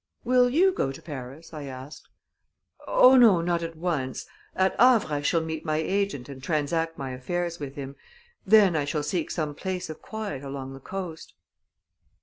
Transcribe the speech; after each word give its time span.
"Will 0.23 0.49
you 0.49 0.71
go 0.71 0.91
to 0.91 0.99
Paris?" 0.99 1.53
I 1.53 1.65
asked. 1.65 2.09
"Oh, 2.87 3.15
no; 3.17 3.39
not 3.39 3.61
at 3.61 3.75
once. 3.75 4.25
At 4.55 4.71
Havre 4.79 5.13
I 5.13 5.21
shall 5.21 5.41
meet 5.41 5.63
my 5.63 5.77
agent 5.77 6.27
and 6.27 6.41
transact 6.41 6.97
my 6.97 7.11
affairs 7.11 7.59
with 7.59 7.75
him. 7.75 7.95
Then 8.43 8.75
I 8.75 8.83
shall 8.83 9.03
seek 9.03 9.29
some 9.29 9.53
place 9.53 9.91
of 9.91 10.01
quiet 10.01 10.43
along 10.43 10.73
the 10.73 10.79
coast." 10.79 11.35